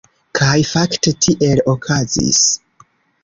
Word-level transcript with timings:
Kaj 0.37 0.53
fakte 0.69 1.13
tiel 1.25 1.61
okazis. 1.75 2.39